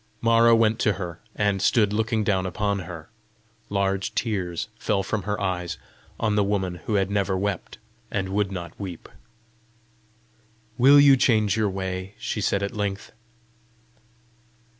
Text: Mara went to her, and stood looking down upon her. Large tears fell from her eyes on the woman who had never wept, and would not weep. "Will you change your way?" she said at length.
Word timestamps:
Mara 0.19 0.55
went 0.55 0.79
to 0.79 0.93
her, 0.93 1.19
and 1.35 1.61
stood 1.61 1.93
looking 1.93 2.23
down 2.23 2.47
upon 2.47 2.79
her. 2.79 3.09
Large 3.69 4.15
tears 4.15 4.67
fell 4.79 5.03
from 5.03 5.21
her 5.29 5.39
eyes 5.39 5.77
on 6.19 6.33
the 6.35 6.43
woman 6.43 6.79
who 6.87 6.95
had 6.95 7.11
never 7.11 7.37
wept, 7.37 7.77
and 8.09 8.29
would 8.29 8.51
not 8.51 8.79
weep. 8.79 9.07
"Will 10.75 10.99
you 10.99 11.15
change 11.15 11.55
your 11.55 11.69
way?" 11.69 12.15
she 12.17 12.41
said 12.41 12.63
at 12.63 12.75
length. 12.75 13.11